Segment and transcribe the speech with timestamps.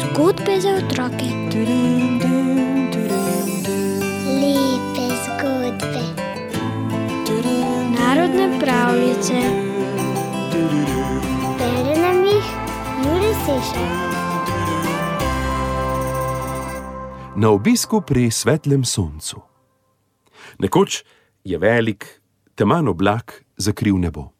[0.00, 1.28] Zgodbe za otroke.
[4.40, 6.04] Lepe zgodbe.
[7.98, 9.40] Narodne pravljice.
[11.58, 12.46] Bere nam jih
[13.04, 13.90] Juri Sešar.
[17.36, 19.42] Na obisku pri svetlem soncu.
[20.58, 21.04] Nekoč
[21.44, 22.22] je velik,
[22.54, 24.35] teman oblak zakril nebo.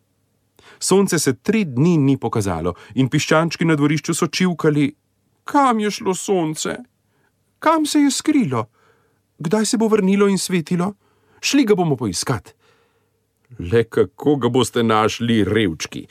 [0.79, 4.91] Sonce se tri dni ni pokazalo in piščančki na dvorišču so čivkali,
[5.45, 6.77] kam je šlo sonce,
[7.59, 8.67] kam se je skrilo,
[9.39, 10.95] kdaj se bo vrnilo in svetilo,
[11.41, 12.55] šli ga bomo poiskat.
[13.59, 16.07] Le kako ga boste našli, revčki,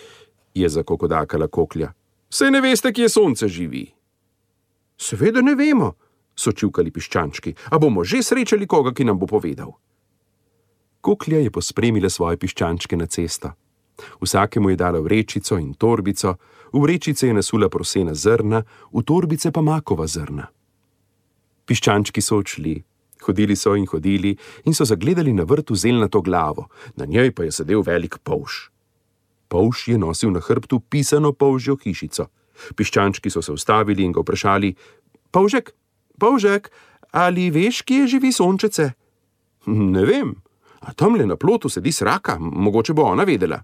[0.55, 1.91] je zakokodakala koklja.
[2.29, 3.85] Sej ne veste, kje sonce živi.
[4.97, 5.91] Seveda ne vemo,
[6.35, 9.75] so čivkali piščančki, a bomo že srečali koga, ki nam bo povedal.
[11.01, 13.53] Koklja je pospremila svoje piščančke na cesto.
[14.21, 16.35] Vsakemu je dala vrečico in torbico,
[16.73, 20.47] v vrečice je nasula prosena zrna, v torbice pa makova zrna.
[21.65, 22.75] Piščančki so odšli,
[23.25, 24.35] hodili so in hodili
[24.65, 28.69] in so zagledali na vrtu zelnato glavo, na njej pa je sedel velik polž.
[29.47, 32.27] Polž je nosil na hrbtu pisano polžjo hišico.
[32.75, 34.75] Piščančki so se ustavili in ga vprašali:
[35.31, 35.71] Polžek,
[36.19, 36.71] polžek,
[37.11, 38.91] ali veš, kje živi sončece?
[39.67, 40.35] Ne vem,
[40.81, 43.59] a tam le na plotu sedi sraka, mogoče bo ona vedela.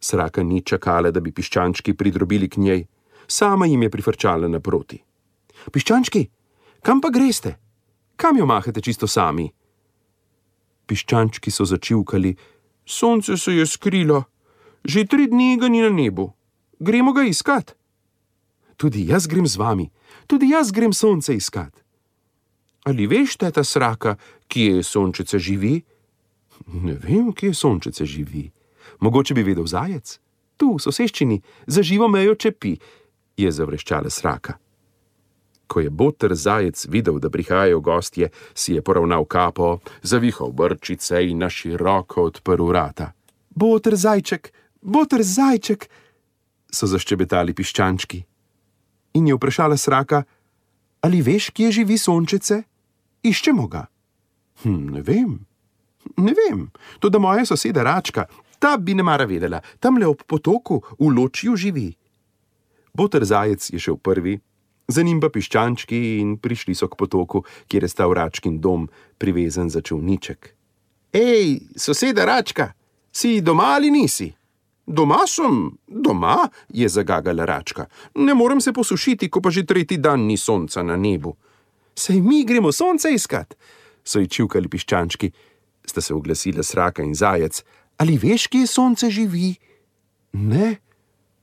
[0.00, 2.84] Sraka ni čakala, da bi piščančki pridrobili k njej,
[3.28, 4.98] sama jim je prifrčala naproti.
[5.72, 6.24] Piščančki,
[6.82, 7.58] kam pa greste?
[8.16, 9.50] Kam jo mahate čisto sami?
[10.86, 12.34] Piščančki so začivkali,
[12.84, 14.24] sonce se je skrilo,
[14.84, 16.32] že tri dni ga ni na nebu,
[16.80, 17.76] gremo ga iskat.
[18.76, 19.90] Tudi jaz grem z vami,
[20.26, 21.76] tudi jaz grem sonce iskat.
[22.88, 24.16] Ali veš, teta sraka,
[24.48, 25.82] kje sončece živi?
[26.80, 28.48] Ne vem, kje sončece živi.
[29.00, 30.18] Mogoče bi vedel zajec?
[30.56, 32.74] Tu, v soseščini, za živo mejo čepi,
[33.36, 34.58] je zavreščala sraka.
[35.70, 41.38] Ko je boter zajec videl, da prihajajo gostje, si je poravnal kapo, zavihal brčice in
[41.38, 43.12] na široko odprl vrata.
[43.54, 44.50] Boter zajček,
[44.82, 45.86] boter zajček,
[46.70, 48.24] so zaščebetali piščančki.
[49.18, 50.22] In je vprašala sraka,
[51.06, 52.62] ali veš, kje živi sončece?
[53.26, 53.86] Iščemo ga.
[54.62, 55.38] Hm, ne vem,
[56.20, 56.68] ne vem,
[57.00, 58.26] to da moja soseda Račka,
[58.60, 61.88] ta bi ne mara vedela, tam le ob potoku v ločju živi.
[62.94, 64.36] Boter zajec je šel prvi,
[64.90, 68.88] za njim pa piščančki in prišli so k potoku, kjer je stal Račkin dom,
[69.18, 70.50] privezan za čovniček.
[71.12, 72.72] Ej, soseda Račka,
[73.12, 74.30] si doma ali nisi?
[74.86, 77.86] Doma sem, doma, je zagagala Račka.
[78.14, 81.36] Ne morem se posušiti, ko pa že tretji dan ni sonca na nebu.
[81.94, 83.54] Sej mi gremo sonce iskat,
[84.04, 85.30] so ji čivkali piščančki.
[85.86, 87.62] Sta se oglasila sraka in zajec.
[88.00, 89.54] Ali veš, kje sonce živi?
[90.32, 90.76] Ne,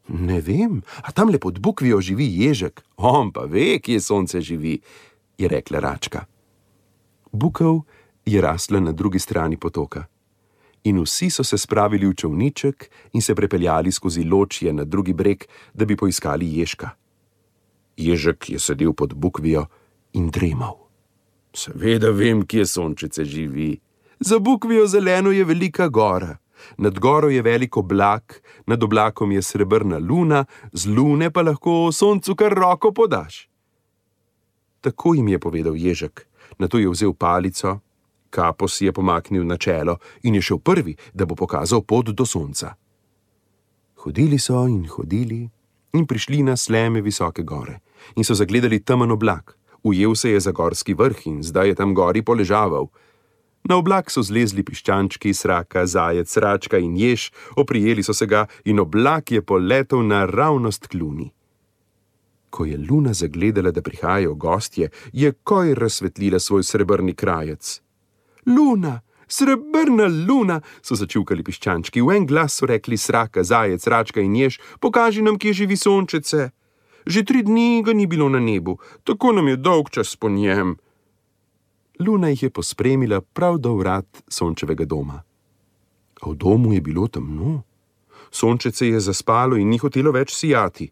[0.10, 2.82] ne vem, a tam le pod bukvijo živi ježek.
[2.98, 4.80] On pa ve, kje sonce živi,
[5.38, 6.26] je rekla Račka.
[7.32, 7.84] Bukov
[8.26, 10.08] je rasla na drugi strani potoka.
[10.84, 15.44] In vsi so se spravili v čovniček in se prepeljali skozi ločje na drugi breg,
[15.74, 16.90] da bi poiskali ježka.
[17.98, 19.66] Ježek je sedel pod bukvijo
[20.14, 20.88] in dremal.
[21.54, 23.78] Seveda vem, kje sončice živi.
[24.20, 26.38] Za bukvijo zeleno je velika gora.
[26.78, 32.36] Nad goro je velik oblak, nad oblakom je srebrna luna, z lune pa lahko soncu
[32.36, 33.50] kar roko podaš.
[34.82, 36.28] Tako jim je povedal ježek,
[36.60, 37.80] na to je vzel palico,
[38.30, 42.26] kapo si je pomaknil na čelo in je šel prvi, da bo pokazal pot do
[42.26, 42.76] sonca.
[44.04, 45.50] Hodili so in hodili
[45.94, 47.80] in prišli na sleme visoke gore
[48.16, 49.58] in so zagledali temen oblak.
[49.84, 52.88] Ujel se je za gorski vrh in zdaj je tam gori poležaval.
[53.68, 58.80] Na oblak so zlezli piščančki, sraka, zajec, račka in jež, oprijeli so se ga in
[58.80, 61.28] oblak je poletel naravnost k luni.
[62.50, 67.82] Ko je luna zagledala, da prihajajo gostje, je koj razsvetlila svoj srebrni krajec.
[68.46, 74.40] Luna, srebrna luna, so začukali piščančki, v en glas so rekli sraka, zajec, račka in
[74.40, 76.50] jež, pokaži nam, kje živi sončece.
[77.08, 80.78] Že tri dni ga ni bilo na nebu, tako nam je dolg čas po njem.
[82.00, 85.24] Luna jih je pospremila prav do vrat sončevega doma.
[86.22, 87.64] A v domu je bilo temno.
[88.32, 90.92] Sončece je zaspalo in ni hotelo več sijati.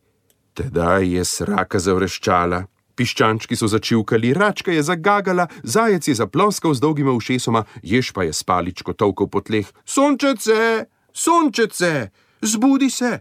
[0.56, 2.62] Tedaj je sraka zavreščala,
[2.96, 8.34] piščančki so začivkali, račka je zagagala, zajec je zaploskal z dolgima ušesoma, jež pa je
[8.34, 9.68] spaličko tolkal po tleh.
[9.86, 12.10] Sončece, sončece,
[12.42, 13.20] zbudi se,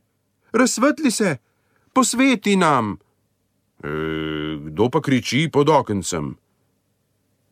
[0.53, 1.37] razsvetli se,
[1.93, 2.95] posveti nam.
[3.83, 3.91] E,
[4.71, 6.37] kdo pa kriči pod okencem?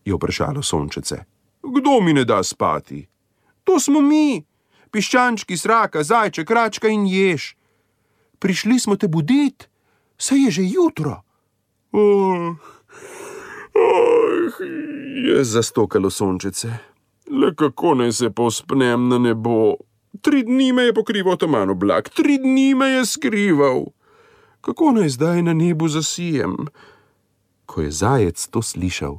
[0.05, 1.25] Je vprašalo sončece.
[1.63, 3.07] Kdo mi ne da spati?
[3.65, 4.45] To smo mi,
[4.91, 7.55] piščančki, sraka, zajček, račka in jež.
[8.39, 9.67] Prišli smo te buditi,
[10.19, 11.23] saj je že jutro.
[11.93, 12.57] Oh,
[13.75, 14.63] oh,
[15.29, 16.69] je zastokalo sončice.
[17.31, 19.75] Le kako naj se povspnem na nebo?
[20.21, 23.87] Tri dni me je pokrival taman oblak, tri dni me je skrival.
[24.61, 26.57] Kako naj zdaj na nebu zasijem?
[27.67, 29.19] Ko je zajec to slišal,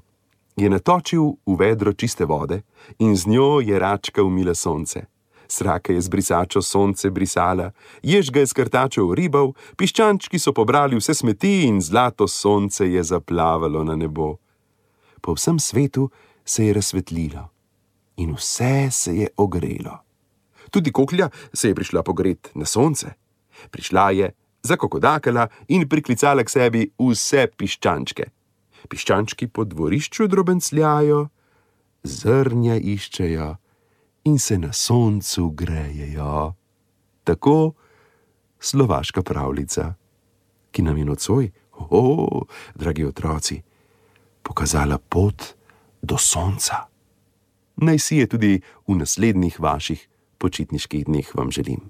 [0.56, 2.62] je natočil v vedro čiste vode
[3.00, 5.06] in z njo je račka umila sonce.
[5.48, 7.72] Sraka je z brisačo sonce brisala,
[8.02, 13.84] jež ga je skrtačev ribal, piščančki so pobrali vse smeti in zlato sonce je zaplavalo
[13.84, 14.38] na nebo.
[15.22, 16.10] Po vsem svetu
[16.46, 17.50] se je razsvetlilo
[18.18, 20.00] in vse se je ogrelo.
[20.72, 23.14] Tudi koklja se je prišla pogret na sonce.
[23.70, 24.32] Prišla je,
[24.64, 28.30] zakokodakala in priklicala k sebi vse piščančke.
[28.90, 31.28] Piščančki po dvorišču drobencljajo,
[32.04, 33.50] zrnja iščejo
[34.30, 36.54] in se na soncu grejejo.
[37.24, 37.74] Tako
[38.60, 39.94] slovaška pravljica,
[40.72, 42.42] ki nam je nocoj, o, oh,
[42.76, 43.62] dragi otroci,
[44.44, 45.56] pokazala pot
[46.02, 46.88] do sonca.
[47.76, 50.08] Naj si je tudi v naslednjih vaših
[50.38, 51.90] počitniških dneh vam želim.